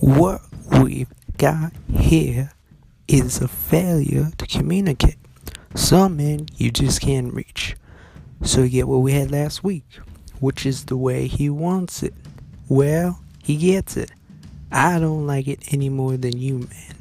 What 0.00 0.40
we've 0.82 1.12
got 1.36 1.72
here 1.92 2.52
is 3.06 3.42
a 3.42 3.48
failure 3.48 4.30
to 4.38 4.46
communicate. 4.46 5.18
Some 5.74 6.16
men 6.16 6.46
you 6.56 6.70
just 6.70 7.02
can't 7.02 7.34
reach. 7.34 7.76
So 8.42 8.62
you 8.62 8.70
get 8.70 8.88
what 8.88 9.02
we 9.02 9.12
had 9.12 9.30
last 9.30 9.62
week, 9.62 9.84
which 10.38 10.64
is 10.64 10.86
the 10.86 10.96
way 10.96 11.26
he 11.26 11.50
wants 11.50 12.02
it. 12.02 12.14
Well, 12.66 13.20
he 13.44 13.56
gets 13.58 13.98
it. 13.98 14.10
I 14.72 14.98
don't 14.98 15.26
like 15.26 15.46
it 15.46 15.70
any 15.70 15.90
more 15.90 16.16
than 16.16 16.38
you, 16.38 16.60
man. 16.60 16.96